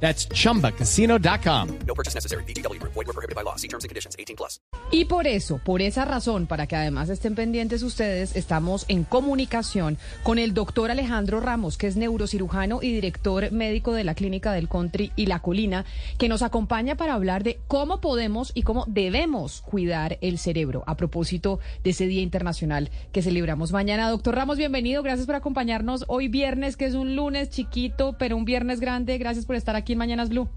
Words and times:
That's 0.00 0.28
chumbacasino.com. 0.28 1.68
No 1.86 1.94
purchase 1.94 2.14
necessary. 2.14 2.44
BGW. 2.44 2.80
Void 2.82 3.06
were 3.06 3.12
prohibited 3.12 3.34
by 3.34 3.42
law. 3.42 3.56
See 3.56 3.68
terms 3.68 3.84
and 3.84 3.88
conditions. 3.88 4.14
18 4.18 4.36
plus. 4.36 4.60
Y 4.92 5.06
por 5.06 5.26
eso, 5.26 5.58
por 5.58 5.82
esa 5.82 6.04
razón, 6.04 6.46
para 6.46 6.66
que 6.66 6.76
además 6.76 7.08
estén 7.08 7.34
pendientes 7.34 7.82
ustedes, 7.82 8.36
estamos 8.36 8.84
en 8.88 9.04
comunicación 9.04 9.98
con 10.22 10.38
el 10.38 10.54
doctor 10.54 10.90
Alejandro 10.90 11.40
Ramos, 11.40 11.76
que 11.76 11.86
es 11.88 11.96
neurocirujano 11.96 12.80
y 12.82 12.92
director 12.92 13.50
médico 13.50 13.92
de 13.92 14.04
la 14.04 14.14
Clínica 14.14 14.52
del 14.52 14.68
Country 14.68 15.12
y 15.16 15.26
La 15.26 15.40
Colina, 15.40 15.84
que 16.18 16.28
nos 16.28 16.42
acompaña 16.42 16.96
para 16.96 17.14
hablar 17.14 17.42
de 17.42 17.58
cómo 17.66 18.00
podemos 18.00 18.52
y 18.54 18.62
cómo 18.62 18.84
debemos 18.86 19.62
cuidar 19.62 20.18
el 20.20 20.38
cerebro 20.38 20.84
a 20.86 20.96
propósito 20.96 21.58
de 21.82 21.90
ese 21.90 22.06
Día 22.06 22.22
Internacional 22.22 22.90
que 23.12 23.22
celebramos 23.22 23.72
mañana. 23.72 24.10
Doctor 24.10 24.36
Ramos, 24.36 24.58
bienvenido. 24.58 25.02
Gracias 25.02 25.26
por 25.26 25.34
acompañarnos 25.34 26.04
hoy 26.08 26.28
viernes, 26.28 26.76
que 26.76 26.86
es 26.86 26.94
un 26.94 27.16
lunes 27.16 27.50
chiquito, 27.50 28.14
pero 28.18 28.36
un 28.36 28.44
viernes 28.44 28.78
grande. 28.80 29.18
Gracias 29.18 29.46
por 29.46 29.56
estar 29.56 29.74
aquí 29.74 29.85
en 29.92 29.98
Mañanas 29.98 30.28
Blue. 30.28 30.48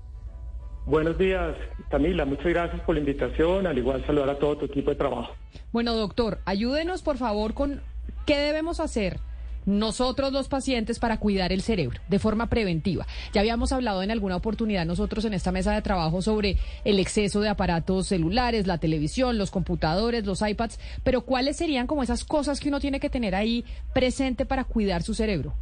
Buenos 0.86 1.18
días, 1.18 1.56
Camila. 1.90 2.26
Muchas 2.26 2.48
gracias 2.48 2.82
por 2.82 2.96
la 2.96 3.00
invitación. 3.00 3.68
Al 3.68 3.78
igual 3.78 4.04
saludar 4.06 4.30
a 4.30 4.40
todo 4.40 4.58
tu 4.58 4.66
equipo 4.66 4.90
de 4.90 4.96
trabajo. 4.96 5.34
Bueno, 5.72 5.94
doctor, 5.94 6.40
ayúdenos 6.46 7.04
por 7.04 7.18
favor 7.18 7.54
con 7.54 7.82
qué 8.26 8.38
debemos 8.38 8.80
hacer 8.80 9.20
nosotros 9.66 10.32
los 10.32 10.48
pacientes 10.48 11.00
para 11.00 11.20
cuidar 11.20 11.52
el 11.52 11.62
cerebro 11.62 12.00
de 12.10 12.18
forma 12.20 12.48
preventiva. 12.48 13.06
Ya 13.34 13.42
habíamos 13.42 13.72
hablado 13.72 14.02
en 14.02 14.12
alguna 14.12 14.36
oportunidad 14.36 14.86
nosotros 14.86 15.26
en 15.26 15.34
esta 15.34 15.52
mesa 15.52 15.74
de 15.74 15.82
trabajo 15.82 16.22
sobre 16.22 16.58
el 16.86 17.00
exceso 17.00 17.42
de 17.42 17.50
aparatos 17.50 18.08
celulares, 18.08 18.68
la 18.68 18.80
televisión, 18.80 19.38
los 19.38 19.52
computadores, 19.52 20.26
los 20.26 20.42
iPads, 20.42 20.80
pero 21.04 21.22
¿cuáles 21.22 21.58
serían 21.58 21.88
como 21.88 22.04
esas 22.04 22.24
cosas 22.26 22.60
que 22.60 22.70
uno 22.70 22.80
tiene 22.80 23.00
que 23.00 23.10
tener 23.10 23.36
ahí 23.36 23.64
presente 23.94 24.46
para 24.46 24.64
cuidar 24.64 25.04
su 25.04 25.14
cerebro? 25.14 25.54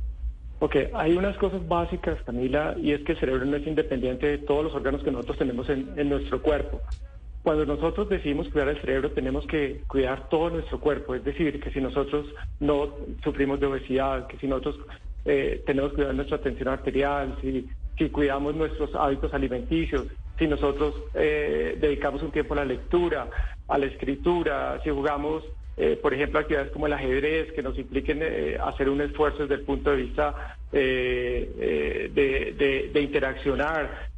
Ok, 0.60 0.76
hay 0.94 1.16
unas 1.16 1.38
cosas 1.38 1.66
básicas, 1.68 2.22
Camila, 2.24 2.76
y 2.82 2.92
es 2.92 3.04
que 3.04 3.12
el 3.12 3.20
cerebro 3.20 3.46
no 3.46 3.58
es 3.58 3.68
independiente 3.68 4.26
de 4.28 4.38
todos 4.40 4.64
los 4.64 4.74
órganos 4.74 5.04
que 5.04 5.12
nosotros 5.12 5.38
tenemos 5.38 5.70
en, 5.70 5.94
en 5.96 6.10
nuestro 6.10 6.42
cuerpo. 6.42 6.82
Cuando 7.44 7.66
nosotros 7.66 8.10
decidimos 8.10 8.50
cuidar 8.50 8.70
el 8.70 8.82
cerebro, 8.82 9.12
tenemos 9.12 9.46
que 9.46 9.82
cuidar 9.88 10.28
todo 10.30 10.50
nuestro 10.50 10.80
cuerpo. 10.80 11.14
Es 11.14 11.24
decir, 11.24 11.60
que 11.60 11.70
si 11.72 11.80
nosotros 11.80 12.26
no 12.60 12.96
sufrimos 13.24 13.60
de 13.60 13.68
obesidad, 13.68 14.28
que 14.28 14.38
si 14.38 14.48
nosotros 14.48 14.80
eh, 15.26 15.64
tenemos 15.66 15.92
que 15.92 15.98
cuidar 15.98 16.16
nuestra 16.16 16.40
tensión 16.40 16.70
arterial, 16.70 17.38
si, 17.42 17.70
si 17.98 18.10
cuidamos 18.10 18.56
nuestros 18.56 18.94
hábitos 18.96 19.34
alimenticios, 19.34 20.08
si 20.40 20.48
nosotros 20.48 20.96
eh, 21.14 21.78
dedicamos 21.80 22.24
un 22.24 22.32
tiempo 22.32 22.54
a 22.54 22.58
la 22.58 22.66
lectura, 22.66 23.30
a 23.68 23.78
la 23.78 23.86
escritura, 23.86 24.82
si 24.84 24.90
jugamos 24.90 25.44
eh, 25.80 25.98
por 26.02 26.12
ejemplo, 26.12 26.40
actividades 26.40 26.72
como 26.72 26.88
el 26.88 26.94
ajedrez, 26.94 27.52
que 27.54 27.62
nos 27.62 27.78
impliquen 27.78 28.20
eh, 28.24 28.58
hacer 28.60 28.90
un 28.90 29.00
esfuerzo 29.00 29.44
desde 29.44 29.56
el 29.56 29.62
punto 29.62 29.92
de 29.92 29.98
vista 29.98 30.58
eh, 30.72 32.10
de, 32.14 32.54
de, 32.54 32.90
de, 32.92 33.02
interaccionar. 33.02 34.10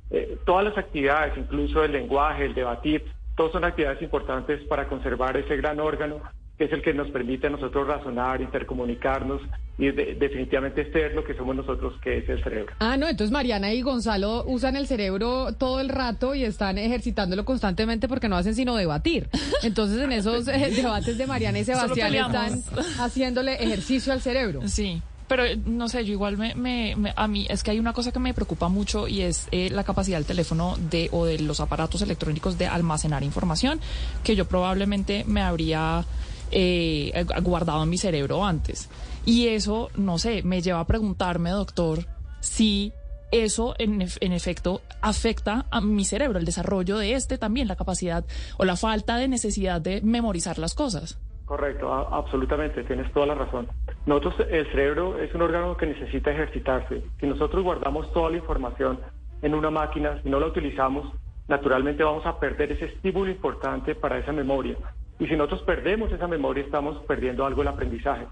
todas 0.45 0.63
las 0.63 0.77
actividades, 0.77 1.37
incluso 1.37 1.83
el 1.83 1.91
lenguaje, 1.91 2.45
el 2.45 2.53
debatir, 2.53 3.03
todas 3.35 3.51
son 3.51 3.65
actividades 3.65 4.01
importantes 4.01 4.61
para 4.67 4.87
conservar 4.87 5.35
ese 5.35 5.57
gran 5.57 5.79
órgano 5.81 6.21
que 6.59 6.65
es 6.65 6.73
el 6.73 6.81
que 6.81 6.93
nos 6.93 7.09
permite 7.09 7.47
a 7.47 7.49
nosotros 7.49 7.87
razonar, 7.87 8.41
intercomunicarnos 8.41 9.41
y 9.77 9.91
definitivamente 9.91 10.91
ser 10.91 11.15
lo 11.15 11.23
que 11.23 11.33
somos 11.33 11.55
nosotros, 11.55 11.93
que 12.03 12.17
es 12.17 12.27
el 12.27 12.43
cerebro. 12.43 12.73
Ah, 12.79 12.97
no, 12.97 13.07
entonces 13.07 13.31
Mariana 13.31 13.73
y 13.73 13.81
Gonzalo 13.81 14.43
usan 14.45 14.75
el 14.75 14.85
cerebro 14.85 15.53
todo 15.53 15.79
el 15.79 15.87
rato 15.87 16.35
y 16.35 16.43
están 16.43 16.77
ejercitándolo 16.77 17.45
constantemente 17.45 18.09
porque 18.09 18.27
no 18.27 18.35
hacen 18.35 18.55
sino 18.55 18.75
debatir. 18.75 19.29
Entonces 19.63 20.01
en 20.01 20.11
esos 20.11 20.49
eh, 20.49 20.71
debates 20.75 21.17
de 21.17 21.25
Mariana 21.25 21.59
y 21.59 21.63
Sebastián 21.63 22.13
están 22.13 22.61
haciéndole 22.99 23.53
ejercicio 23.53 24.11
al 24.11 24.19
cerebro. 24.19 24.67
Sí. 24.67 25.01
Pero 25.29 25.43
no 25.65 25.87
sé, 25.87 26.03
yo 26.03 26.11
igual 26.11 26.37
me, 26.37 26.55
me, 26.55 27.13
a 27.15 27.27
mí 27.29 27.47
es 27.49 27.63
que 27.63 27.71
hay 27.71 27.79
una 27.79 27.93
cosa 27.93 28.11
que 28.11 28.19
me 28.19 28.33
preocupa 28.33 28.67
mucho 28.67 29.07
y 29.07 29.21
es 29.21 29.47
eh, 29.51 29.69
la 29.69 29.85
capacidad 29.85 30.17
del 30.17 30.25
teléfono 30.25 30.75
de 30.89 31.07
o 31.13 31.25
de 31.25 31.39
los 31.39 31.61
aparatos 31.61 32.01
electrónicos 32.01 32.57
de 32.57 32.67
almacenar 32.67 33.23
información 33.23 33.79
que 34.25 34.35
yo 34.35 34.45
probablemente 34.45 35.23
me 35.25 35.41
habría 35.41 36.03
eh, 36.51 37.25
guardado 37.43 37.83
en 37.83 37.89
mi 37.89 37.97
cerebro 37.97 38.45
antes. 38.45 38.89
Y 39.25 39.47
eso, 39.47 39.89
no 39.95 40.17
sé, 40.17 40.43
me 40.43 40.61
lleva 40.61 40.79
a 40.79 40.87
preguntarme, 40.87 41.51
doctor, 41.51 41.99
si 42.39 42.93
eso 43.31 43.75
en, 43.77 44.01
en, 44.01 44.33
efecto 44.33 44.81
afecta 45.01 45.65
a 45.69 45.81
mi 45.81 46.03
cerebro, 46.05 46.39
el 46.39 46.45
desarrollo 46.45 46.97
de 46.97 47.13
este 47.13 47.37
también, 47.37 47.67
la 47.67 47.75
capacidad 47.75 48.25
o 48.57 48.65
la 48.65 48.75
falta 48.75 49.17
de 49.17 49.27
necesidad 49.27 49.81
de 49.81 50.01
memorizar 50.01 50.57
las 50.57 50.73
cosas. 50.73 51.19
Correcto, 51.49 51.91
absolutamente, 51.91 52.83
tienes 52.83 53.11
toda 53.11 53.25
la 53.25 53.33
razón. 53.33 53.67
Nosotros, 54.05 54.35
el 54.51 54.67
cerebro 54.67 55.17
es 55.19 55.33
un 55.33 55.41
órgano 55.41 55.75
que 55.75 55.87
necesita 55.87 56.31
ejercitarse. 56.31 57.01
Si 57.19 57.25
nosotros 57.25 57.63
guardamos 57.63 58.13
toda 58.13 58.29
la 58.29 58.37
información 58.37 58.99
en 59.41 59.55
una 59.55 59.71
máquina, 59.71 60.21
si 60.21 60.29
no 60.29 60.39
la 60.39 60.45
utilizamos, 60.45 61.11
naturalmente 61.47 62.03
vamos 62.03 62.23
a 62.27 62.39
perder 62.39 62.73
ese 62.73 62.85
estímulo 62.85 63.31
importante 63.31 63.95
para 63.95 64.19
esa 64.19 64.31
memoria. 64.31 64.77
Y 65.19 65.27
si 65.27 65.35
nosotros 65.35 65.63
perdemos 65.63 66.11
esa 66.11 66.27
memoria, 66.27 66.63
estamos 66.63 66.97
perdiendo 67.05 67.45
algo 67.45 67.61
del 67.61 67.67
aprendizaje. 67.67 68.25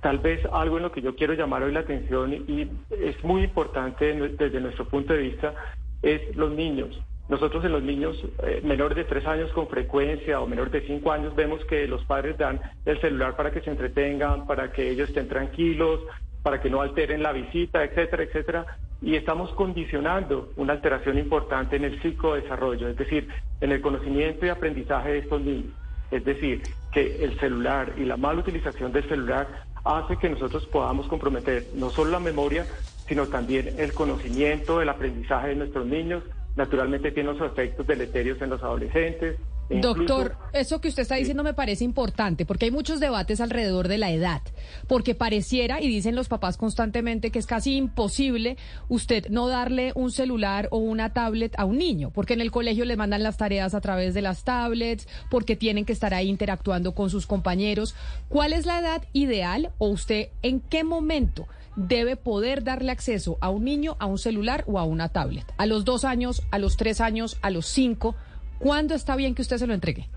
Tal 0.00 0.18
vez 0.18 0.40
algo 0.52 0.76
en 0.76 0.84
lo 0.84 0.92
que 0.92 1.02
yo 1.02 1.16
quiero 1.16 1.34
llamar 1.34 1.64
hoy 1.64 1.72
la 1.72 1.80
atención 1.80 2.32
y 2.32 2.70
es 2.90 3.22
muy 3.24 3.42
importante 3.42 4.14
desde 4.14 4.60
nuestro 4.60 4.84
punto 4.84 5.12
de 5.12 5.18
vista 5.18 5.54
es 6.02 6.36
los 6.36 6.52
niños. 6.52 6.96
Nosotros 7.28 7.64
en 7.64 7.72
los 7.72 7.82
niños 7.82 8.16
eh, 8.44 8.62
menores 8.64 8.96
de 8.96 9.04
tres 9.04 9.26
años 9.26 9.50
con 9.52 9.68
frecuencia 9.68 10.40
o 10.40 10.46
menores 10.46 10.72
de 10.72 10.86
cinco 10.86 11.10
años 11.10 11.34
vemos 11.34 11.62
que 11.64 11.88
los 11.88 12.04
padres 12.04 12.38
dan 12.38 12.60
el 12.86 13.00
celular 13.00 13.36
para 13.36 13.50
que 13.50 13.60
se 13.60 13.70
entretengan, 13.70 14.46
para 14.46 14.70
que 14.70 14.88
ellos 14.88 15.08
estén 15.08 15.28
tranquilos, 15.28 16.00
para 16.42 16.60
que 16.60 16.70
no 16.70 16.80
alteren 16.80 17.22
la 17.22 17.32
visita, 17.32 17.82
etcétera, 17.82 18.22
etcétera. 18.22 18.66
Y 19.02 19.16
estamos 19.16 19.50
condicionando 19.52 20.52
una 20.56 20.74
alteración 20.74 21.18
importante 21.18 21.76
en 21.76 21.84
el 21.84 22.00
psicodesarrollo, 22.00 22.88
es 22.88 22.96
decir, 22.96 23.28
en 23.60 23.72
el 23.72 23.80
conocimiento 23.80 24.46
y 24.46 24.48
aprendizaje 24.48 25.10
de 25.10 25.18
estos 25.18 25.40
niños. 25.40 25.74
Es 26.10 26.24
decir, 26.24 26.62
que 26.92 27.24
el 27.24 27.38
celular 27.38 27.94
y 27.96 28.04
la 28.04 28.16
mala 28.16 28.40
utilización 28.40 28.92
del 28.92 29.08
celular 29.08 29.46
hace 29.84 30.16
que 30.16 30.28
nosotros 30.28 30.66
podamos 30.66 31.06
comprometer 31.08 31.68
no 31.74 31.90
solo 31.90 32.10
la 32.10 32.20
memoria, 32.20 32.66
sino 33.06 33.28
también 33.28 33.74
el 33.78 33.94
conocimiento, 33.94 34.82
el 34.82 34.88
aprendizaje 34.88 35.48
de 35.48 35.56
nuestros 35.56 35.86
niños. 35.86 36.22
Naturalmente 36.56 37.12
tiene 37.12 37.32
los 37.32 37.50
efectos 37.50 37.86
deleterios 37.86 38.40
en 38.42 38.50
los 38.50 38.62
adolescentes, 38.62 39.38
Doctor, 39.70 40.36
eso 40.52 40.80
que 40.80 40.88
usted 40.88 41.02
está 41.02 41.16
diciendo 41.16 41.42
me 41.42 41.52
parece 41.52 41.84
importante, 41.84 42.46
porque 42.46 42.66
hay 42.66 42.70
muchos 42.70 43.00
debates 43.00 43.40
alrededor 43.40 43.88
de 43.88 43.98
la 43.98 44.10
edad, 44.10 44.40
porque 44.86 45.14
pareciera, 45.14 45.80
y 45.80 45.88
dicen 45.88 46.14
los 46.14 46.28
papás 46.28 46.56
constantemente, 46.56 47.30
que 47.30 47.38
es 47.38 47.46
casi 47.46 47.76
imposible 47.76 48.56
usted 48.88 49.28
no 49.28 49.48
darle 49.48 49.92
un 49.94 50.10
celular 50.10 50.68
o 50.70 50.78
una 50.78 51.12
tablet 51.12 51.54
a 51.58 51.64
un 51.66 51.78
niño, 51.78 52.10
porque 52.10 52.32
en 52.32 52.40
el 52.40 52.50
colegio 52.50 52.84
le 52.84 52.96
mandan 52.96 53.22
las 53.22 53.36
tareas 53.36 53.74
a 53.74 53.80
través 53.80 54.14
de 54.14 54.22
las 54.22 54.44
tablets, 54.44 55.06
porque 55.30 55.56
tienen 55.56 55.84
que 55.84 55.92
estar 55.92 56.14
ahí 56.14 56.28
interactuando 56.28 56.94
con 56.94 57.10
sus 57.10 57.26
compañeros. 57.26 57.94
¿Cuál 58.28 58.54
es 58.54 58.64
la 58.64 58.80
edad 58.80 59.02
ideal 59.12 59.70
o 59.78 59.88
usted 59.88 60.28
en 60.42 60.60
qué 60.60 60.84
momento? 60.84 61.46
debe 61.78 62.16
poder 62.16 62.64
darle 62.64 62.90
acceso 62.90 63.38
a 63.40 63.50
un 63.50 63.64
niño 63.64 63.96
a 64.00 64.06
un 64.06 64.18
celular 64.18 64.64
o 64.66 64.80
a 64.80 64.84
una 64.84 65.10
tablet. 65.10 65.44
A 65.58 65.66
los 65.66 65.84
dos 65.84 66.04
años, 66.04 66.42
a 66.50 66.58
los 66.58 66.76
tres 66.76 67.00
años, 67.00 67.38
a 67.40 67.50
los 67.50 67.66
cinco. 67.66 68.16
¿Cuándo 68.58 68.94
está 68.94 69.16
bien 69.16 69.34
que 69.34 69.42
usted 69.42 69.56
se 69.56 69.66
lo 69.66 69.74
entregue? 69.74 70.08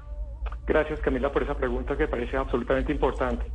Gracias 0.65 0.99
Camila 0.99 1.31
por 1.31 1.43
esa 1.43 1.55
pregunta 1.55 1.97
que 1.97 2.07
parece 2.07 2.37
absolutamente 2.37 2.91
importante. 2.91 3.45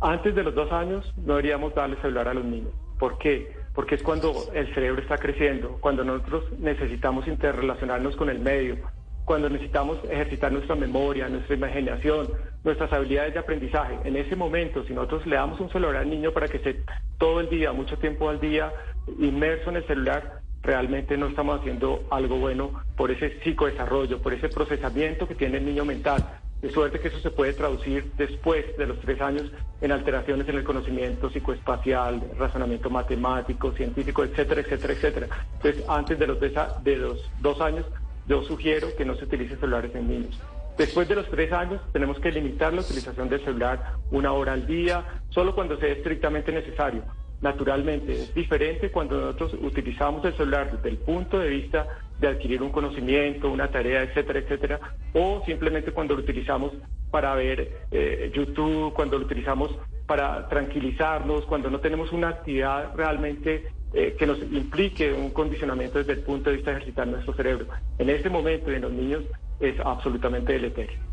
Antes 0.00 0.34
de 0.34 0.42
los 0.42 0.54
dos 0.54 0.72
años 0.72 1.12
no 1.16 1.36
deberíamos 1.36 1.74
darle 1.74 1.96
celular 2.00 2.28
a 2.28 2.34
los 2.34 2.44
niños. 2.44 2.72
¿Por 2.98 3.18
qué? 3.18 3.52
Porque 3.74 3.94
es 3.94 4.02
cuando 4.02 4.32
el 4.54 4.72
cerebro 4.74 5.00
está 5.00 5.16
creciendo, 5.18 5.78
cuando 5.80 6.04
nosotros 6.04 6.44
necesitamos 6.58 7.26
interrelacionarnos 7.26 8.16
con 8.16 8.28
el 8.28 8.38
medio, 8.38 8.78
cuando 9.24 9.48
necesitamos 9.48 9.98
ejercitar 10.10 10.52
nuestra 10.52 10.74
memoria, 10.74 11.28
nuestra 11.28 11.54
imaginación, 11.54 12.28
nuestras 12.64 12.92
habilidades 12.92 13.34
de 13.34 13.40
aprendizaje. 13.40 13.96
En 14.04 14.16
ese 14.16 14.36
momento, 14.36 14.84
si 14.84 14.92
nosotros 14.92 15.26
le 15.26 15.36
damos 15.36 15.60
un 15.60 15.70
celular 15.70 15.96
al 15.96 16.10
niño 16.10 16.32
para 16.32 16.48
que 16.48 16.56
esté 16.58 16.82
todo 17.18 17.40
el 17.40 17.48
día, 17.48 17.72
mucho 17.72 17.96
tiempo 17.98 18.28
al 18.28 18.40
día, 18.40 18.72
inmerso 19.18 19.70
en 19.70 19.76
el 19.76 19.86
celular, 19.86 20.41
realmente 20.62 21.16
no 21.16 21.26
estamos 21.26 21.60
haciendo 21.60 22.04
algo 22.10 22.38
bueno 22.38 22.72
por 22.96 23.10
ese 23.10 23.40
psicodesarrollo, 23.40 24.22
por 24.22 24.32
ese 24.32 24.48
procesamiento 24.48 25.26
que 25.26 25.34
tiene 25.34 25.58
el 25.58 25.66
niño 25.66 25.84
mental. 25.84 26.38
De 26.60 26.70
suerte 26.70 27.00
que 27.00 27.08
eso 27.08 27.18
se 27.18 27.32
puede 27.32 27.54
traducir 27.54 28.12
después 28.16 28.76
de 28.76 28.86
los 28.86 29.00
tres 29.00 29.20
años 29.20 29.50
en 29.80 29.90
alteraciones 29.90 30.48
en 30.48 30.58
el 30.58 30.64
conocimiento 30.64 31.28
psicoespacial, 31.28 32.22
razonamiento 32.38 32.88
matemático, 32.88 33.72
científico, 33.72 34.22
etcétera, 34.22 34.60
etcétera, 34.60 34.92
etcétera. 34.92 35.26
Entonces, 35.56 35.84
antes 35.88 36.18
de 36.20 36.26
los, 36.28 36.38
de 36.40 36.96
los 36.96 37.30
dos 37.40 37.60
años, 37.60 37.84
yo 38.28 38.44
sugiero 38.44 38.94
que 38.96 39.04
no 39.04 39.16
se 39.16 39.24
utilicen 39.24 39.58
celulares 39.58 39.92
en 39.96 40.08
niños. 40.08 40.40
Después 40.78 41.08
de 41.08 41.16
los 41.16 41.28
tres 41.28 41.52
años 41.52 41.80
tenemos 41.92 42.20
que 42.20 42.30
limitar 42.30 42.72
la 42.72 42.80
utilización 42.80 43.28
del 43.28 43.44
celular 43.44 43.94
una 44.12 44.32
hora 44.32 44.52
al 44.52 44.64
día, 44.64 45.04
solo 45.30 45.56
cuando 45.56 45.76
sea 45.78 45.88
estrictamente 45.88 46.52
necesario. 46.52 47.02
Naturalmente, 47.42 48.12
es 48.12 48.34
diferente 48.34 48.90
cuando 48.90 49.20
nosotros 49.20 49.54
utilizamos 49.60 50.24
el 50.24 50.34
celular 50.36 50.70
desde 50.70 50.88
el 50.88 50.98
punto 50.98 51.40
de 51.40 51.48
vista 51.48 51.88
de 52.20 52.28
adquirir 52.28 52.62
un 52.62 52.70
conocimiento, 52.70 53.50
una 53.50 53.68
tarea, 53.68 54.04
etcétera, 54.04 54.38
etcétera, 54.38 54.80
o 55.12 55.42
simplemente 55.44 55.90
cuando 55.90 56.14
lo 56.14 56.22
utilizamos 56.22 56.72
para 57.10 57.34
ver 57.34 57.86
eh, 57.90 58.30
YouTube, 58.32 58.92
cuando 58.94 59.18
lo 59.18 59.26
utilizamos 59.26 59.72
para 60.06 60.48
tranquilizarnos, 60.48 61.44
cuando 61.46 61.68
no 61.68 61.80
tenemos 61.80 62.12
una 62.12 62.28
actividad 62.28 62.94
realmente 62.94 63.66
eh, 63.92 64.14
que 64.16 64.26
nos 64.26 64.38
implique 64.40 65.12
un 65.12 65.30
condicionamiento 65.30 65.98
desde 65.98 66.12
el 66.12 66.20
punto 66.20 66.48
de 66.48 66.56
vista 66.56 66.70
de 66.70 66.76
ejercitar 66.76 67.08
nuestro 67.08 67.34
cerebro. 67.34 67.66
En 67.98 68.08
este 68.08 68.30
momento 68.30 68.70
en 68.70 68.82
los 68.82 68.92
niños 68.92 69.24
es 69.58 69.78
absolutamente 69.80 70.52
deleterio. 70.52 71.11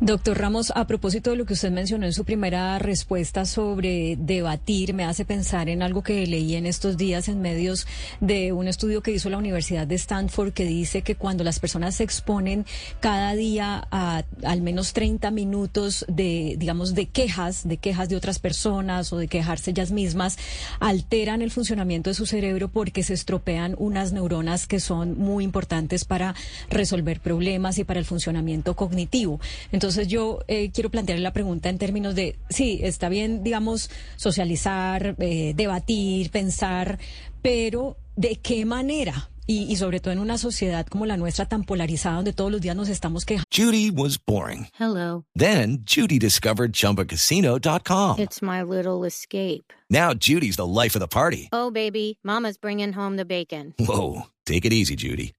Doctor 0.00 0.38
Ramos, 0.38 0.72
a 0.74 0.86
propósito 0.86 1.30
de 1.30 1.36
lo 1.36 1.44
que 1.44 1.52
usted 1.52 1.70
mencionó 1.70 2.06
en 2.06 2.12
su 2.12 2.24
primera 2.24 2.78
respuesta 2.78 3.44
sobre 3.44 4.16
debatir, 4.16 4.94
me 4.94 5.04
hace 5.04 5.24
pensar 5.24 5.68
en 5.68 5.82
algo 5.82 6.02
que 6.02 6.26
leí 6.26 6.56
en 6.56 6.66
estos 6.66 6.96
días 6.96 7.28
en 7.28 7.40
medios 7.40 7.86
de 8.20 8.52
un 8.52 8.66
estudio 8.68 9.02
que 9.02 9.12
hizo 9.12 9.30
la 9.30 9.38
Universidad 9.38 9.86
de 9.86 9.94
Stanford 9.94 10.52
que 10.52 10.64
dice 10.64 11.02
que 11.02 11.14
cuando 11.14 11.44
las 11.44 11.60
personas 11.60 11.96
se 11.96 12.04
exponen 12.04 12.66
cada 13.00 13.34
día 13.34 13.86
a 13.90 14.24
al 14.44 14.62
menos 14.62 14.92
30 14.92 15.30
minutos 15.30 16.04
de, 16.08 16.56
digamos, 16.58 16.94
de 16.94 17.06
quejas, 17.06 17.66
de 17.66 17.76
quejas 17.76 18.08
de 18.08 18.16
otras 18.16 18.38
personas 18.38 19.12
o 19.12 19.18
de 19.18 19.28
quejarse 19.28 19.70
ellas 19.70 19.92
mismas, 19.92 20.38
alteran 20.80 21.42
el 21.42 21.50
funcionamiento 21.50 22.10
de 22.10 22.14
su 22.14 22.26
cerebro 22.26 22.68
porque 22.68 23.02
se 23.02 23.14
estropean 23.14 23.76
unas 23.78 24.12
neuronas 24.12 24.66
que 24.66 24.80
son 24.80 25.18
muy 25.18 25.44
importantes 25.44 26.04
para 26.04 26.34
resolver 26.70 27.20
problemas 27.20 27.78
y 27.78 27.84
para 27.84 28.00
el 28.00 28.06
funcionamiento 28.06 28.74
cognitivo. 28.74 29.40
Yo 29.90 30.40
eh, 30.48 30.70
quiero 30.72 30.90
plantearle 30.90 31.22
la 31.22 31.32
pregunta 31.32 31.68
en 31.68 31.78
términos 31.78 32.14
de, 32.14 32.38
sí, 32.48 32.80
está 32.82 33.08
bien, 33.08 33.42
digamos, 33.42 33.90
socializar, 34.16 35.16
eh, 35.18 35.52
debatir, 35.56 36.30
pensar, 36.30 36.98
pero 37.42 37.96
¿de 38.16 38.36
qué 38.36 38.64
manera? 38.64 39.28
Y, 39.44 39.64
y, 39.64 39.74
sobre 39.74 39.98
todo 39.98 40.12
en 40.12 40.20
una 40.20 40.38
sociedad 40.38 40.86
como 40.86 41.04
la 41.04 41.16
nuestra 41.16 41.46
tan 41.46 41.64
polarizada 41.64 42.14
donde 42.14 42.32
todos 42.32 42.52
los 42.52 42.60
días 42.60 42.76
nos 42.76 42.88
estamos 42.88 43.24
quejando. 43.24 43.44
Judy 43.52 43.90
was 43.90 44.16
boring. 44.16 44.68
Hello. 44.78 45.24
Then 45.34 45.82
Judy 45.84 46.20
discovered 46.20 46.72
chumbacasino.com. 46.72 48.20
It's 48.20 48.40
my 48.40 48.62
little 48.62 49.04
escape. 49.04 49.72
Now 49.90 50.14
Judy's 50.14 50.56
the 50.56 50.66
life 50.66 50.94
of 50.94 51.00
the 51.00 51.08
party. 51.08 51.48
Oh 51.52 51.72
baby, 51.72 52.20
mama's 52.22 52.56
bringing 52.56 52.92
home 52.92 53.16
the 53.16 53.24
bacon. 53.24 53.74
Whoa, 53.80 54.28
take 54.46 54.64
it 54.64 54.72
easy 54.72 54.94
Judy. 54.94 55.32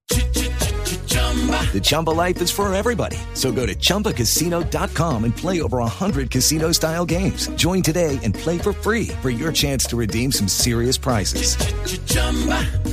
The 1.72 1.80
Chumba 1.82 2.10
life 2.10 2.40
is 2.40 2.52
for 2.52 2.72
everybody. 2.72 3.16
So 3.34 3.50
go 3.50 3.66
to 3.66 3.74
ChumbaCasino.com 3.74 5.24
and 5.24 5.36
play 5.36 5.60
over 5.60 5.78
100 5.78 6.30
casino 6.30 6.70
style 6.70 7.04
games. 7.04 7.48
Join 7.56 7.82
today 7.82 8.20
and 8.22 8.32
play 8.32 8.58
for 8.58 8.72
free 8.72 9.08
for 9.20 9.30
your 9.30 9.50
chance 9.50 9.84
to 9.86 9.96
redeem 9.96 10.30
some 10.30 10.46
serious 10.46 10.96
prizes. 10.96 11.56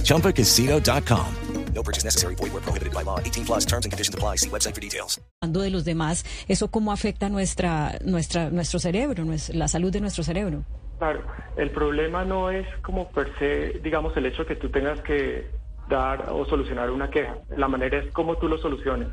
ChumbaCasino.com. 0.04 1.36
No 1.74 1.84
purchase 1.84 2.04
necessary. 2.04 2.36
Void 2.36 2.54
where 2.54 2.62
prohibited 2.62 2.94
by 2.94 3.04
law. 3.04 3.20
18 3.20 3.46
plus 3.46 3.66
terms 3.66 3.86
and 3.86 3.92
conditions 3.92 4.14
apply. 4.14 4.38
See 4.38 4.50
website 4.50 4.76
for 4.76 4.82
details. 4.82 5.20
de 5.42 5.70
los 5.70 5.86
demás, 5.86 6.26
¿eso 6.48 6.70
cómo 6.70 6.92
afecta 6.92 7.30
nuestra, 7.30 7.98
nuestra, 8.04 8.50
nuestro 8.50 8.80
cerebro, 8.80 9.26
la 9.54 9.68
salud 9.68 9.92
de 9.92 10.02
nuestro 10.02 10.24
cerebro? 10.24 10.64
Claro, 11.00 11.24
el 11.58 11.72
problema 11.72 12.24
no 12.26 12.52
es 12.52 12.68
como 12.84 13.10
per 13.10 13.32
se, 13.40 13.80
digamos, 13.82 14.16
el 14.18 14.26
hecho 14.28 14.46
que 14.46 14.56
tú 14.56 14.70
tengas 14.70 15.02
que 15.02 15.50
dar 15.92 16.30
o 16.30 16.46
solucionar 16.46 16.90
una 16.90 17.10
queja. 17.10 17.36
La 17.56 17.68
manera 17.68 18.00
es 18.00 18.12
cómo 18.12 18.38
tú 18.38 18.48
lo 18.48 18.58
soluciones. 18.58 19.10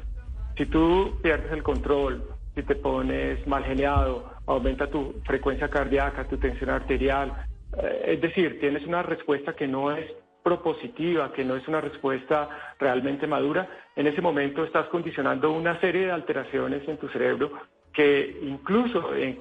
Si 0.56 0.66
tú 0.66 1.18
pierdes 1.22 1.52
el 1.52 1.62
control, 1.62 2.24
si 2.54 2.62
te 2.62 2.74
pones 2.74 3.46
mal 3.46 3.64
geniado, 3.64 4.30
aumenta 4.46 4.88
tu 4.88 5.20
frecuencia 5.24 5.68
cardíaca, 5.68 6.24
tu 6.24 6.38
tensión 6.38 6.70
arterial, 6.70 7.32
eh, 7.76 8.14
es 8.14 8.20
decir, 8.20 8.58
tienes 8.60 8.86
una 8.86 9.02
respuesta 9.02 9.54
que 9.54 9.68
no 9.68 9.92
es 9.92 10.10
propositiva, 10.42 11.32
que 11.32 11.44
no 11.44 11.56
es 11.56 11.68
una 11.68 11.80
respuesta 11.80 12.48
realmente 12.78 13.26
madura, 13.26 13.68
en 13.94 14.06
ese 14.06 14.22
momento 14.22 14.64
estás 14.64 14.86
condicionando 14.88 15.52
una 15.52 15.78
serie 15.80 16.06
de 16.06 16.12
alteraciones 16.12 16.88
en 16.88 16.96
tu 16.96 17.08
cerebro 17.08 17.52
que 17.92 18.38
incluso 18.42 19.14
en 19.14 19.40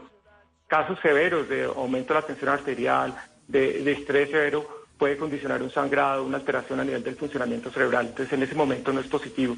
casos 0.67 0.99
severos 0.99 1.47
de 1.47 1.63
aumento 1.65 2.13
de 2.13 2.19
la 2.19 2.25
tensión 2.25 2.49
arterial, 2.49 3.15
de, 3.47 3.83
de 3.83 3.91
estrés 3.93 4.29
severo, 4.29 4.86
puede 4.97 5.17
condicionar 5.17 5.61
un 5.61 5.69
sangrado, 5.69 6.23
una 6.23 6.37
alteración 6.37 6.79
a 6.79 6.83
nivel 6.83 7.03
del 7.03 7.15
funcionamiento 7.15 7.69
cerebral. 7.69 8.07
Entonces, 8.07 8.33
en 8.33 8.43
ese 8.43 8.55
momento 8.55 8.91
no 8.91 8.99
es 8.99 9.07
positivo. 9.07 9.55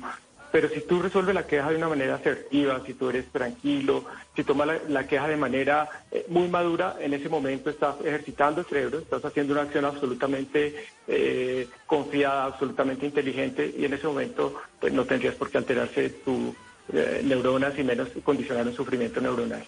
Pero 0.51 0.67
si 0.69 0.81
tú 0.81 1.01
resuelves 1.01 1.35
la 1.35 1.45
queja 1.45 1.69
de 1.69 1.77
una 1.77 1.89
manera 1.89 2.15
asertiva, 2.15 2.81
si 2.85 2.95
tú 2.95 3.09
eres 3.09 3.27
tranquilo, 3.27 4.05
si 4.35 4.43
tomas 4.43 4.81
la, 4.87 5.05
queja 5.05 5.27
de 5.27 5.37
manera 5.37 5.87
eh, 6.11 6.25
muy 6.27 6.47
madura, 6.47 6.95
en 6.99 7.13
ese 7.13 7.29
momento 7.29 7.69
estás 7.69 7.95
ejercitando 8.03 8.61
el 8.61 8.67
cerebro, 8.67 8.99
estás 8.99 9.23
haciendo 9.23 9.53
una 9.53 9.63
acción 9.63 9.85
absolutamente 9.85 10.87
eh, 11.07 11.67
confiada, 11.85 12.45
absolutamente 12.45 13.05
inteligente 13.05 13.73
y 13.77 13.85
en 13.85 13.93
ese 13.93 14.07
momento 14.07 14.55
pues 14.79 14.91
no 14.91 15.05
tendrías 15.05 15.35
por 15.35 15.51
qué 15.51 15.59
alterarse 15.59 16.09
tus 16.09 16.55
eh, 16.93 17.21
neuronas 17.23 17.77
y 17.77 17.83
menos 17.83 18.09
condicionar 18.23 18.65
un 18.65 18.73
sufrimiento 18.73 19.21
neuronal. 19.21 19.63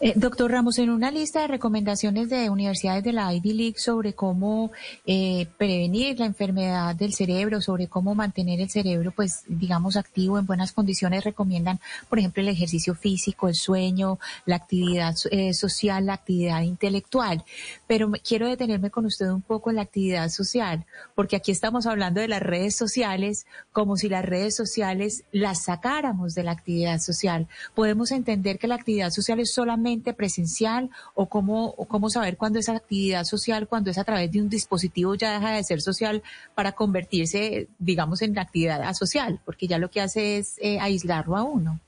Eh, 0.00 0.14
doctor 0.16 0.50
Ramos, 0.50 0.78
en 0.78 0.90
una 0.90 1.10
lista 1.10 1.42
de 1.42 1.48
recomendaciones 1.48 2.30
de 2.30 2.48
universidades 2.48 3.04
de 3.04 3.12
la 3.12 3.32
Ivy 3.34 3.52
League 3.52 3.78
sobre 3.78 4.14
cómo 4.14 4.70
eh, 5.06 5.46
prevenir 5.58 6.18
la 6.18 6.26
enfermedad 6.26 6.94
del 6.94 7.12
cerebro, 7.12 7.60
sobre 7.60 7.86
cómo 7.86 8.14
mantener 8.14 8.60
el 8.60 8.70
cerebro, 8.70 9.12
pues, 9.14 9.42
digamos, 9.46 9.96
activo 9.96 10.38
en 10.38 10.46
buenas 10.46 10.72
condiciones, 10.72 11.24
recomiendan, 11.24 11.80
por 12.08 12.18
ejemplo, 12.18 12.42
el 12.42 12.48
ejercicio 12.48 12.94
físico, 12.94 13.48
el 13.48 13.54
sueño, 13.54 14.18
la 14.46 14.56
actividad 14.56 15.14
eh, 15.30 15.52
social, 15.52 16.06
la 16.06 16.14
actividad 16.14 16.62
intelectual. 16.62 17.44
Pero 17.86 18.10
quiero 18.26 18.48
detenerme 18.48 18.90
con 18.90 19.04
usted 19.04 19.28
un 19.28 19.42
poco 19.42 19.70
en 19.70 19.76
la 19.76 19.82
actividad 19.82 20.30
social, 20.30 20.86
porque 21.14 21.36
aquí 21.36 21.50
estamos 21.50 21.86
hablando 21.86 22.20
de 22.20 22.28
las 22.28 22.42
redes 22.42 22.74
sociales 22.74 23.46
como 23.72 23.96
si 23.96 24.08
las 24.08 24.24
redes 24.24 24.56
sociales 24.56 25.24
las 25.30 25.64
sacáramos 25.64 26.34
de 26.34 26.44
la 26.44 26.52
actividad 26.52 27.00
social. 27.00 27.48
Podemos 27.74 28.12
entender 28.12 28.58
que 28.58 28.66
la 28.66 28.76
actividad 28.76 29.10
social 29.10 29.40
es 29.40 29.57
solamente 29.58 30.14
presencial 30.14 30.88
o 31.14 31.28
cómo, 31.28 31.74
cómo 31.88 32.10
saber 32.10 32.36
cuándo 32.36 32.60
es 32.60 32.68
actividad 32.68 33.24
social, 33.24 33.66
cuando 33.66 33.90
es 33.90 33.98
a 33.98 34.04
través 34.04 34.30
de 34.30 34.40
un 34.40 34.48
dispositivo 34.48 35.16
ya 35.16 35.32
deja 35.32 35.50
de 35.50 35.64
ser 35.64 35.80
social 35.80 36.22
para 36.54 36.70
convertirse, 36.72 37.66
digamos, 37.80 38.22
en 38.22 38.38
actividad 38.38 38.80
asocial, 38.82 39.40
porque 39.44 39.66
ya 39.66 39.78
lo 39.78 39.90
que 39.90 40.00
hace 40.00 40.38
es 40.38 40.58
eh, 40.62 40.78
aislarlo 40.78 41.36
a 41.36 41.42
uno. 41.42 41.80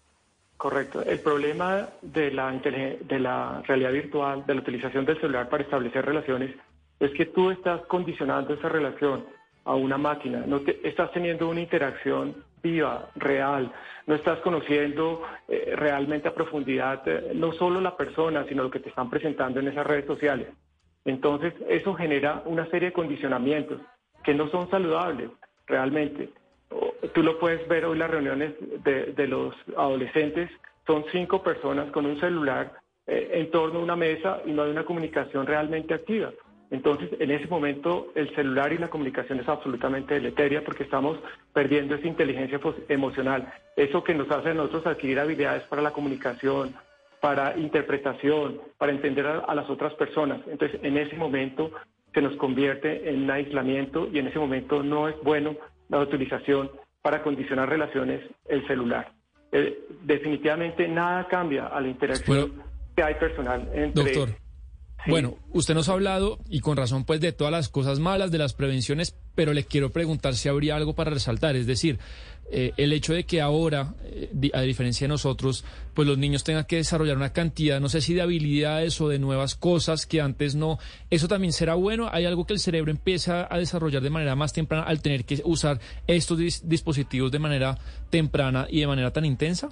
Correcto. 0.56 1.04
El 1.04 1.20
problema 1.20 1.88
de 2.02 2.32
la, 2.32 2.50
de 2.50 3.18
la 3.20 3.62
realidad 3.68 3.92
virtual, 3.92 4.44
de 4.46 4.54
la 4.56 4.60
utilización 4.62 5.04
del 5.04 5.20
celular 5.20 5.48
para 5.48 5.62
establecer 5.62 6.04
relaciones, 6.04 6.50
es 6.98 7.12
que 7.12 7.26
tú 7.26 7.52
estás 7.52 7.82
condicionando 7.82 8.52
esa 8.54 8.68
relación 8.68 9.24
a 9.64 9.76
una 9.76 9.96
máquina, 9.96 10.42
no 10.44 10.60
te, 10.60 10.80
estás 10.88 11.12
teniendo 11.12 11.48
una 11.48 11.60
interacción 11.60 12.34
viva, 12.62 13.10
real, 13.16 13.72
no 14.06 14.14
estás 14.14 14.38
conociendo 14.40 15.22
eh, 15.48 15.74
realmente 15.76 16.28
a 16.28 16.34
profundidad 16.34 17.06
eh, 17.06 17.32
no 17.34 17.52
solo 17.52 17.80
la 17.80 17.96
persona, 17.96 18.44
sino 18.48 18.62
lo 18.62 18.70
que 18.70 18.80
te 18.80 18.88
están 18.88 19.10
presentando 19.10 19.60
en 19.60 19.68
esas 19.68 19.86
redes 19.86 20.06
sociales. 20.06 20.48
Entonces, 21.04 21.54
eso 21.68 21.94
genera 21.94 22.42
una 22.44 22.66
serie 22.66 22.88
de 22.88 22.92
condicionamientos 22.92 23.80
que 24.22 24.34
no 24.34 24.48
son 24.48 24.68
saludables 24.70 25.30
realmente. 25.66 26.30
Tú 27.14 27.22
lo 27.22 27.38
puedes 27.38 27.66
ver 27.68 27.84
hoy 27.84 27.98
las 27.98 28.10
reuniones 28.10 28.54
de, 28.84 29.06
de 29.06 29.26
los 29.26 29.54
adolescentes, 29.76 30.50
son 30.86 31.04
cinco 31.12 31.42
personas 31.42 31.90
con 31.90 32.06
un 32.06 32.18
celular 32.20 32.72
eh, 33.06 33.30
en 33.34 33.50
torno 33.50 33.80
a 33.80 33.82
una 33.82 33.96
mesa 33.96 34.40
y 34.44 34.52
no 34.52 34.62
hay 34.62 34.70
una 34.70 34.84
comunicación 34.84 35.46
realmente 35.46 35.94
activa. 35.94 36.30
Entonces, 36.70 37.10
en 37.18 37.30
ese 37.30 37.48
momento, 37.48 38.12
el 38.14 38.34
celular 38.34 38.72
y 38.72 38.78
la 38.78 38.88
comunicación 38.88 39.40
es 39.40 39.48
absolutamente 39.48 40.14
deleteria 40.14 40.64
porque 40.64 40.84
estamos 40.84 41.18
perdiendo 41.52 41.96
esa 41.96 42.06
inteligencia 42.06 42.60
emocional, 42.88 43.52
eso 43.76 44.04
que 44.04 44.14
nos 44.14 44.30
hace 44.30 44.50
a 44.50 44.54
nosotros 44.54 44.86
adquirir 44.86 45.18
habilidades 45.18 45.64
para 45.64 45.82
la 45.82 45.90
comunicación, 45.92 46.74
para 47.20 47.56
interpretación, 47.58 48.60
para 48.78 48.92
entender 48.92 49.26
a, 49.26 49.38
a 49.40 49.54
las 49.54 49.68
otras 49.68 49.94
personas. 49.94 50.40
Entonces, 50.46 50.80
en 50.82 50.96
ese 50.96 51.16
momento 51.16 51.72
se 52.14 52.22
nos 52.22 52.36
convierte 52.36 53.08
en 53.08 53.24
un 53.24 53.30
aislamiento 53.30 54.08
y 54.12 54.18
en 54.18 54.28
ese 54.28 54.38
momento 54.38 54.82
no 54.82 55.08
es 55.08 55.16
bueno 55.22 55.56
la 55.88 56.00
utilización 56.00 56.70
para 57.02 57.22
condicionar 57.22 57.68
relaciones 57.68 58.20
el 58.48 58.66
celular. 58.66 59.12
Eh, 59.52 59.86
definitivamente 60.02 60.86
nada 60.86 61.26
cambia 61.26 61.66
a 61.66 61.80
la 61.80 61.88
interacción 61.88 62.50
Bueno, 62.50 62.64
que 62.94 63.02
hay 63.02 63.14
personal 63.14 63.68
entre 63.74 64.04
doctor. 64.04 64.28
Bueno, 65.06 65.36
usted 65.52 65.74
nos 65.74 65.88
ha 65.88 65.92
hablado, 65.92 66.38
y 66.48 66.60
con 66.60 66.76
razón, 66.76 67.04
pues 67.04 67.20
de 67.20 67.32
todas 67.32 67.52
las 67.52 67.68
cosas 67.68 67.98
malas, 67.98 68.30
de 68.30 68.38
las 68.38 68.52
prevenciones, 68.52 69.14
pero 69.34 69.52
le 69.54 69.64
quiero 69.64 69.90
preguntar 69.90 70.34
si 70.34 70.48
habría 70.48 70.76
algo 70.76 70.94
para 70.94 71.10
resaltar. 71.10 71.56
Es 71.56 71.66
decir, 71.66 71.98
eh, 72.52 72.72
el 72.76 72.92
hecho 72.92 73.14
de 73.14 73.24
que 73.24 73.40
ahora, 73.40 73.94
eh, 74.04 74.50
a 74.52 74.60
diferencia 74.62 75.06
de 75.06 75.10
nosotros, 75.10 75.64
pues 75.94 76.06
los 76.06 76.18
niños 76.18 76.44
tengan 76.44 76.64
que 76.64 76.76
desarrollar 76.76 77.16
una 77.16 77.32
cantidad, 77.32 77.80
no 77.80 77.88
sé 77.88 78.00
si 78.00 78.12
de 78.12 78.22
habilidades 78.22 79.00
o 79.00 79.08
de 79.08 79.18
nuevas 79.18 79.54
cosas 79.54 80.04
que 80.04 80.20
antes 80.20 80.54
no, 80.54 80.78
¿eso 81.10 81.28
también 81.28 81.52
será 81.52 81.74
bueno? 81.74 82.08
¿Hay 82.12 82.26
algo 82.26 82.46
que 82.46 82.52
el 82.52 82.60
cerebro 82.60 82.90
empieza 82.90 83.46
a 83.48 83.58
desarrollar 83.58 84.02
de 84.02 84.10
manera 84.10 84.34
más 84.34 84.52
temprana 84.52 84.82
al 84.84 85.00
tener 85.00 85.24
que 85.24 85.40
usar 85.44 85.80
estos 86.08 86.38
dispositivos 86.64 87.30
de 87.30 87.38
manera 87.38 87.78
temprana 88.10 88.66
y 88.68 88.80
de 88.80 88.86
manera 88.88 89.12
tan 89.12 89.24
intensa? 89.24 89.70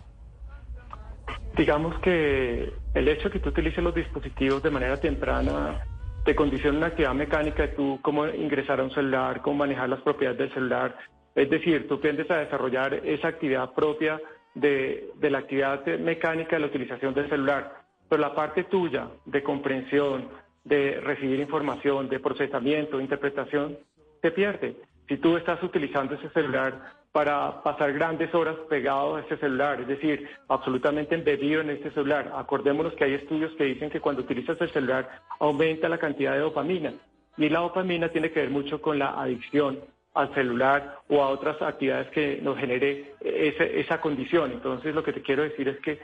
Digamos 1.56 1.98
que 2.00 2.72
el 2.94 3.08
hecho 3.08 3.28
de 3.28 3.32
que 3.32 3.40
tú 3.40 3.48
utilices 3.48 3.82
los 3.82 3.94
dispositivos 3.94 4.62
de 4.62 4.70
manera 4.70 5.00
temprana 5.00 5.80
te 6.24 6.34
condiciona 6.36 6.78
una 6.78 6.86
actividad 6.88 7.14
mecánica 7.14 7.62
de 7.62 7.68
tú 7.68 7.98
cómo 8.02 8.26
ingresar 8.26 8.80
a 8.80 8.84
un 8.84 8.90
celular, 8.90 9.42
cómo 9.42 9.58
manejar 9.58 9.88
las 9.88 10.00
propiedades 10.02 10.38
del 10.38 10.52
celular. 10.52 10.96
Es 11.34 11.48
decir, 11.50 11.88
tú 11.88 11.94
aprendes 11.94 12.30
a 12.30 12.38
desarrollar 12.38 12.94
esa 12.94 13.28
actividad 13.28 13.72
propia 13.72 14.20
de, 14.54 15.10
de 15.16 15.30
la 15.30 15.38
actividad 15.38 15.84
mecánica 15.98 16.56
de 16.56 16.60
la 16.60 16.66
utilización 16.66 17.14
del 17.14 17.28
celular. 17.28 17.82
Pero 18.08 18.20
la 18.20 18.34
parte 18.34 18.64
tuya 18.64 19.08
de 19.24 19.42
comprensión, 19.42 20.28
de 20.64 21.00
recibir 21.00 21.40
información, 21.40 22.08
de 22.08 22.20
procesamiento, 22.20 22.98
de 22.98 23.04
interpretación, 23.04 23.78
se 24.20 24.30
pierde. 24.30 24.76
Si 25.08 25.16
tú 25.16 25.36
estás 25.36 25.62
utilizando 25.62 26.14
ese 26.14 26.28
celular 26.30 26.97
para 27.12 27.62
pasar 27.62 27.92
grandes 27.92 28.34
horas 28.34 28.56
pegado 28.68 29.16
a 29.16 29.20
este 29.20 29.36
celular, 29.38 29.80
es 29.80 29.88
decir, 29.88 30.28
absolutamente 30.48 31.14
embebido 31.14 31.60
en 31.62 31.70
este 31.70 31.90
celular. 31.90 32.32
Acordémonos 32.34 32.94
que 32.94 33.04
hay 33.04 33.14
estudios 33.14 33.52
que 33.56 33.64
dicen 33.64 33.90
que 33.90 34.00
cuando 34.00 34.22
utilizas 34.22 34.60
el 34.60 34.70
celular 34.70 35.22
aumenta 35.40 35.88
la 35.88 35.98
cantidad 35.98 36.32
de 36.32 36.40
dopamina 36.40 36.94
y 37.36 37.48
la 37.48 37.60
dopamina 37.60 38.10
tiene 38.10 38.30
que 38.30 38.40
ver 38.40 38.50
mucho 38.50 38.80
con 38.80 38.98
la 38.98 39.20
adicción 39.20 39.80
al 40.14 40.34
celular 40.34 40.98
o 41.08 41.22
a 41.22 41.28
otras 41.28 41.60
actividades 41.62 42.08
que 42.08 42.40
nos 42.42 42.58
genere 42.58 43.14
esa 43.20 44.00
condición. 44.00 44.52
Entonces 44.52 44.94
lo 44.94 45.02
que 45.02 45.12
te 45.12 45.22
quiero 45.22 45.44
decir 45.44 45.68
es 45.68 45.78
que 45.78 46.00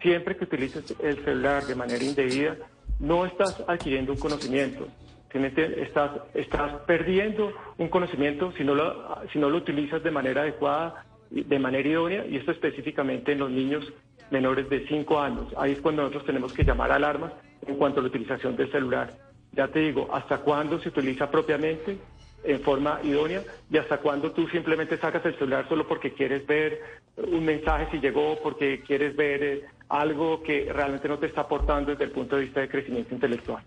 siempre 0.00 0.36
que 0.36 0.44
utilices 0.44 0.94
el 1.00 1.24
celular 1.24 1.64
de 1.64 1.74
manera 1.74 2.04
indebida, 2.04 2.56
no 3.00 3.24
estás 3.26 3.64
adquiriendo 3.66 4.12
un 4.12 4.18
conocimiento, 4.18 4.86
estás, 5.34 6.12
estás 6.34 6.72
perdiendo 6.86 7.52
un 7.78 7.88
conocimiento 7.88 8.52
si 8.52 8.64
no, 8.64 8.74
lo, 8.74 9.20
si 9.32 9.38
no 9.38 9.50
lo 9.50 9.58
utilizas 9.58 10.02
de 10.02 10.10
manera 10.10 10.42
adecuada, 10.42 11.04
de 11.30 11.58
manera 11.58 11.88
idónea, 11.88 12.26
y 12.26 12.36
esto 12.36 12.52
específicamente 12.52 13.32
en 13.32 13.40
los 13.40 13.50
niños 13.50 13.92
menores 14.30 14.68
de 14.70 14.86
5 14.86 15.20
años. 15.20 15.46
Ahí 15.56 15.72
es 15.72 15.80
cuando 15.80 16.02
nosotros 16.02 16.26
tenemos 16.26 16.52
que 16.52 16.64
llamar 16.64 16.92
alarmas 16.92 17.32
en 17.66 17.76
cuanto 17.76 18.00
a 18.00 18.02
la 18.02 18.08
utilización 18.08 18.56
del 18.56 18.70
celular. 18.70 19.12
Ya 19.52 19.68
te 19.68 19.80
digo, 19.80 20.08
hasta 20.12 20.38
cuándo 20.38 20.80
se 20.80 20.88
utiliza 20.88 21.30
propiamente 21.30 21.98
en 22.44 22.60
forma 22.60 23.00
idónea 23.02 23.42
y 23.70 23.78
hasta 23.78 23.98
cuándo 23.98 24.32
tú 24.32 24.46
simplemente 24.48 24.98
sacas 24.98 25.24
el 25.24 25.34
celular 25.38 25.68
solo 25.68 25.88
porque 25.88 26.12
quieres 26.12 26.46
ver 26.46 26.80
un 27.16 27.44
mensaje 27.44 27.88
si 27.90 27.98
llegó, 27.98 28.38
porque 28.42 28.82
quieres 28.82 29.16
ver 29.16 29.42
eh, 29.42 29.64
algo 29.88 30.42
que 30.42 30.70
realmente 30.72 31.08
no 31.08 31.18
te 31.18 31.26
está 31.26 31.42
aportando 31.42 31.92
desde 31.92 32.04
el 32.04 32.10
punto 32.10 32.36
de 32.36 32.42
vista 32.42 32.60
de 32.60 32.68
crecimiento 32.68 33.14
intelectual. 33.14 33.64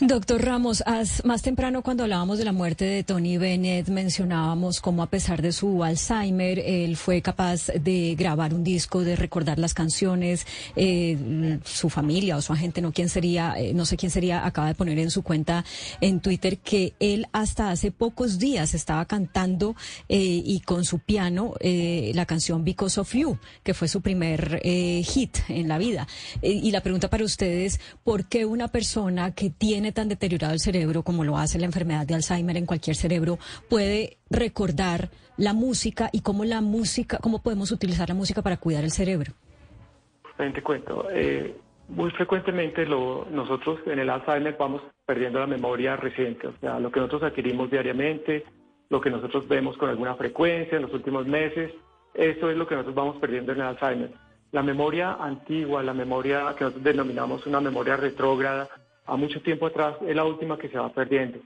Doctor 0.00 0.42
Ramos, 0.42 0.82
más 1.24 1.42
temprano 1.42 1.82
cuando 1.82 2.04
hablábamos 2.04 2.38
de 2.38 2.46
la 2.46 2.52
muerte 2.52 2.86
de 2.86 3.04
Tony 3.04 3.36
Bennett 3.36 3.88
mencionábamos 3.88 4.80
cómo 4.80 5.02
a 5.02 5.10
pesar 5.10 5.42
de 5.42 5.52
su 5.52 5.84
Alzheimer, 5.84 6.58
él 6.58 6.96
fue 6.96 7.20
capaz 7.20 7.66
de 7.66 8.14
grabar 8.14 8.54
un 8.54 8.64
disco, 8.64 9.04
de 9.04 9.14
recordar 9.14 9.58
las 9.58 9.74
canciones, 9.74 10.46
eh, 10.74 11.58
su 11.64 11.90
familia 11.90 12.38
o 12.38 12.42
su 12.42 12.54
agente, 12.54 12.80
no 12.80 12.92
quién 12.92 13.10
sería, 13.10 13.54
eh, 13.58 13.74
no 13.74 13.84
sé 13.84 13.98
quién 13.98 14.10
sería, 14.10 14.46
acaba 14.46 14.68
de 14.68 14.74
poner 14.74 14.98
en 14.98 15.10
su 15.10 15.22
cuenta 15.22 15.66
en 16.00 16.20
Twitter 16.20 16.58
que 16.58 16.94
él 16.98 17.26
hasta 17.32 17.70
hace 17.70 17.90
pocos 17.90 18.38
días 18.38 18.72
estaba 18.72 19.04
cantando 19.04 19.76
eh, 20.08 20.18
y 20.18 20.60
con 20.60 20.86
su 20.86 21.00
piano 21.00 21.54
la 21.60 22.26
canción 22.26 22.64
Because 22.64 22.98
of 23.00 23.14
You, 23.14 23.38
que 23.62 23.74
fue 23.74 23.86
su 23.86 24.00
primer 24.00 24.62
hit 24.62 25.38
en 25.48 25.68
la 25.68 25.78
vida. 25.78 26.06
y 26.42 26.70
la 26.70 26.82
pregunta 26.82 27.10
para 27.10 27.24
ustedes, 27.24 27.80
¿por 28.02 28.26
qué 28.26 28.46
una 28.46 28.68
persona 28.68 29.34
que 29.34 29.50
tiene 29.60 29.92
tan 29.92 30.08
deteriorado 30.08 30.54
el 30.54 30.58
cerebro 30.58 31.02
como 31.02 31.22
lo 31.22 31.36
hace 31.36 31.58
la 31.58 31.66
enfermedad 31.66 32.06
de 32.06 32.14
Alzheimer 32.14 32.56
en 32.56 32.64
cualquier 32.64 32.96
cerebro, 32.96 33.38
puede 33.68 34.16
recordar 34.30 35.10
la 35.36 35.52
música 35.52 36.08
y 36.12 36.22
cómo 36.22 36.44
la 36.44 36.62
música, 36.62 37.18
cómo 37.18 37.42
podemos 37.42 37.70
utilizar 37.70 38.08
la 38.08 38.14
música 38.14 38.40
para 38.40 38.56
cuidar 38.56 38.84
el 38.84 38.90
cerebro. 38.90 39.34
Te 40.38 40.62
cuento, 40.62 41.06
eh, 41.12 41.54
muy 41.88 42.10
frecuentemente 42.12 42.86
lo, 42.86 43.26
nosotros 43.30 43.80
en 43.84 43.98
el 43.98 44.08
Alzheimer 44.08 44.56
vamos 44.58 44.80
perdiendo 45.04 45.38
la 45.38 45.46
memoria 45.46 45.94
reciente, 45.94 46.46
o 46.46 46.54
sea, 46.58 46.80
lo 46.80 46.90
que 46.90 47.00
nosotros 47.00 47.24
adquirimos 47.24 47.70
diariamente, 47.70 48.46
lo 48.88 48.98
que 48.98 49.10
nosotros 49.10 49.46
vemos 49.46 49.76
con 49.76 49.90
alguna 49.90 50.14
frecuencia 50.14 50.76
en 50.76 50.82
los 50.82 50.94
últimos 50.94 51.26
meses, 51.26 51.70
eso 52.14 52.50
es 52.50 52.56
lo 52.56 52.66
que 52.66 52.76
nosotros 52.76 52.94
vamos 52.94 53.18
perdiendo 53.18 53.52
en 53.52 53.60
el 53.60 53.66
Alzheimer. 53.66 54.10
La 54.52 54.62
memoria 54.62 55.18
antigua, 55.20 55.82
la 55.82 55.92
memoria 55.92 56.54
que 56.56 56.64
nosotros 56.64 56.82
denominamos 56.82 57.46
una 57.46 57.60
memoria 57.60 57.98
retrógrada, 57.98 58.66
a 59.10 59.16
mucho 59.16 59.42
tiempo 59.42 59.66
atrás 59.66 59.96
es 60.06 60.14
la 60.14 60.24
última 60.24 60.56
que 60.56 60.68
se 60.68 60.78
va 60.78 60.92
perdiendo. 60.92 61.40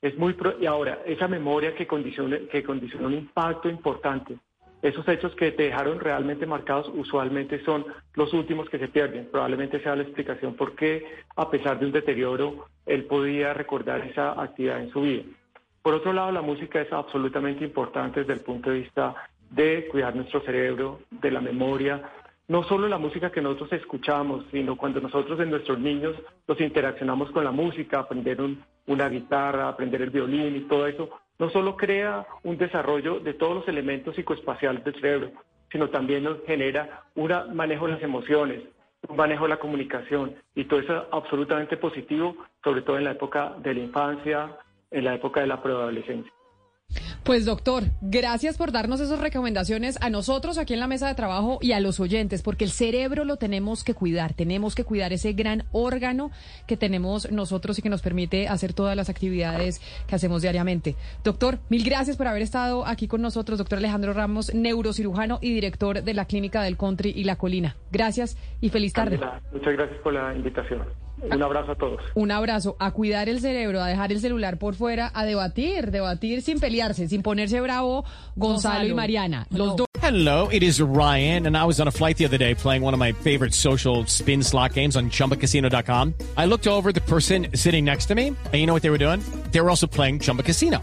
Es 0.00 0.16
muy 0.18 0.34
y 0.60 0.66
ahora, 0.66 1.00
esa 1.06 1.28
memoria 1.28 1.74
que 1.74 1.86
condiciona, 1.86 2.38
que 2.50 2.64
condiciona 2.64 3.06
un 3.06 3.14
impacto 3.14 3.68
importante, 3.68 4.36
esos 4.80 5.06
hechos 5.06 5.34
que 5.36 5.52
te 5.52 5.64
dejaron 5.64 6.00
realmente 6.00 6.44
marcados 6.44 6.90
usualmente 6.94 7.62
son 7.64 7.84
los 8.14 8.32
últimos 8.32 8.68
que 8.68 8.78
se 8.78 8.88
pierden. 8.88 9.28
Probablemente 9.30 9.80
sea 9.80 9.94
la 9.94 10.02
explicación 10.02 10.56
por 10.56 10.74
qué, 10.74 11.06
a 11.36 11.48
pesar 11.50 11.78
de 11.78 11.86
un 11.86 11.92
deterioro, 11.92 12.66
él 12.84 13.04
podía 13.04 13.54
recordar 13.54 14.00
esa 14.04 14.32
actividad 14.42 14.80
en 14.80 14.90
su 14.90 15.02
vida. 15.02 15.22
Por 15.82 15.94
otro 15.94 16.12
lado, 16.12 16.32
la 16.32 16.42
música 16.42 16.80
es 16.80 16.92
absolutamente 16.92 17.62
importante 17.64 18.20
desde 18.20 18.32
el 18.32 18.40
punto 18.40 18.70
de 18.70 18.80
vista 18.80 19.14
de 19.50 19.86
cuidar 19.88 20.16
nuestro 20.16 20.40
cerebro, 20.40 21.00
de 21.10 21.30
la 21.30 21.40
memoria, 21.40 22.02
no 22.48 22.64
solo 22.64 22.88
la 22.88 22.98
música 22.98 23.30
que 23.30 23.40
nosotros 23.40 23.72
escuchamos, 23.72 24.44
sino 24.50 24.76
cuando 24.76 25.00
nosotros 25.00 25.38
en 25.40 25.50
nuestros 25.50 25.78
niños 25.78 26.16
los 26.46 26.60
interaccionamos 26.60 27.30
con 27.30 27.44
la 27.44 27.52
música, 27.52 28.00
aprender 28.00 28.38
una 28.86 29.08
guitarra, 29.08 29.68
aprender 29.68 30.02
el 30.02 30.10
violín 30.10 30.56
y 30.56 30.60
todo 30.68 30.86
eso, 30.86 31.08
no 31.38 31.50
solo 31.50 31.76
crea 31.76 32.26
un 32.42 32.56
desarrollo 32.58 33.20
de 33.20 33.34
todos 33.34 33.56
los 33.56 33.68
elementos 33.68 34.14
psicoespaciales 34.16 34.84
del 34.84 34.94
cerebro, 34.94 35.30
sino 35.70 35.88
también 35.88 36.24
nos 36.24 36.44
genera 36.44 37.04
un 37.14 37.32
manejo 37.54 37.86
de 37.86 37.92
las 37.92 38.02
emociones, 38.02 38.62
un 39.08 39.16
manejo 39.16 39.44
de 39.44 39.50
la 39.50 39.58
comunicación 39.58 40.34
y 40.54 40.64
todo 40.64 40.80
eso 40.80 40.96
es 40.96 41.02
absolutamente 41.10 41.76
positivo, 41.76 42.36
sobre 42.62 42.82
todo 42.82 42.98
en 42.98 43.04
la 43.04 43.12
época 43.12 43.54
de 43.58 43.74
la 43.74 43.80
infancia, 43.80 44.56
en 44.90 45.04
la 45.04 45.14
época 45.14 45.40
de 45.40 45.46
la 45.46 45.62
preadolescencia. 45.62 46.32
Pues 47.24 47.44
doctor, 47.44 47.84
gracias 48.00 48.58
por 48.58 48.72
darnos 48.72 49.00
esas 49.00 49.20
recomendaciones 49.20 49.96
a 50.02 50.10
nosotros 50.10 50.58
aquí 50.58 50.74
en 50.74 50.80
la 50.80 50.88
mesa 50.88 51.06
de 51.06 51.14
trabajo 51.14 51.58
y 51.60 51.70
a 51.70 51.78
los 51.78 52.00
oyentes, 52.00 52.42
porque 52.42 52.64
el 52.64 52.70
cerebro 52.72 53.24
lo 53.24 53.36
tenemos 53.36 53.84
que 53.84 53.94
cuidar, 53.94 54.34
tenemos 54.34 54.74
que 54.74 54.82
cuidar 54.82 55.12
ese 55.12 55.32
gran 55.32 55.62
órgano 55.70 56.32
que 56.66 56.76
tenemos 56.76 57.30
nosotros 57.30 57.78
y 57.78 57.82
que 57.82 57.90
nos 57.90 58.02
permite 58.02 58.48
hacer 58.48 58.72
todas 58.72 58.96
las 58.96 59.08
actividades 59.08 59.80
que 60.08 60.16
hacemos 60.16 60.42
diariamente. 60.42 60.96
Doctor, 61.22 61.60
mil 61.68 61.84
gracias 61.84 62.16
por 62.16 62.26
haber 62.26 62.42
estado 62.42 62.84
aquí 62.86 63.06
con 63.06 63.22
nosotros, 63.22 63.56
doctor 63.56 63.78
Alejandro 63.78 64.12
Ramos, 64.14 64.52
neurocirujano 64.52 65.38
y 65.40 65.54
director 65.54 66.02
de 66.02 66.14
la 66.14 66.24
Clínica 66.24 66.64
del 66.64 66.76
Country 66.76 67.12
y 67.14 67.22
La 67.22 67.36
Colina. 67.36 67.76
Gracias 67.92 68.36
y 68.60 68.70
feliz 68.70 68.94
tarde. 68.94 69.20
muchas 69.52 69.72
gracias 69.74 70.00
por 70.00 70.12
la 70.12 70.34
invitación. 70.34 70.82
Un 71.30 71.42
abrazo 71.42 71.72
a 71.72 71.74
todos. 71.76 72.00
Un 72.14 72.30
abrazo. 72.30 72.76
A 72.78 72.90
cuidar 72.90 73.28
el 73.28 73.40
cerebro, 73.40 73.80
a 73.80 73.86
dejar 73.86 74.12
el 74.12 74.20
celular 74.20 74.58
por 74.58 74.74
fuera, 74.74 75.10
a 75.14 75.24
debatir, 75.24 75.90
debatir 75.90 76.42
sin 76.42 76.58
pelearse, 76.58 77.08
sin 77.08 77.22
ponerse 77.22 77.60
bravo 77.60 78.04
Gonzalo, 78.36 78.86
y 78.86 78.94
Mariana. 78.94 79.46
Los 79.50 79.76
dos. 79.76 79.86
Hello, 80.02 80.48
it 80.48 80.64
is 80.64 80.80
Ryan, 80.80 81.46
and 81.46 81.56
I 81.56 81.64
was 81.64 81.80
on 81.80 81.86
a 81.86 81.92
flight 81.92 82.16
the 82.16 82.24
other 82.24 82.36
day 82.36 82.56
playing 82.56 82.82
one 82.82 82.92
of 82.92 82.98
my 82.98 83.12
favorite 83.12 83.54
social 83.54 84.04
spin 84.06 84.42
slot 84.42 84.72
games 84.72 84.96
on 84.96 85.10
chumbacasino.com. 85.10 86.14
I 86.36 86.46
looked 86.46 86.66
over 86.66 86.90
the 86.90 87.00
person 87.02 87.46
sitting 87.54 87.84
next 87.84 88.06
to 88.06 88.16
me, 88.16 88.28
and 88.28 88.54
you 88.54 88.66
know 88.66 88.74
what 88.74 88.82
they 88.82 88.90
were 88.90 88.98
doing? 88.98 89.20
They 89.52 89.60
were 89.60 89.70
also 89.70 89.86
playing 89.86 90.18
Chumba 90.18 90.42
Casino. 90.42 90.82